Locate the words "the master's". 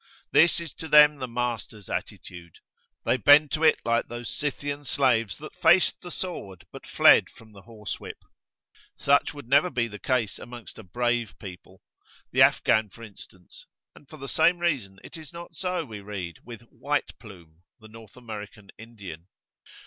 1.17-1.87